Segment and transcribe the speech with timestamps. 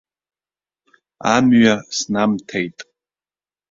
[1.35, 2.77] Амҩа снамҭеит.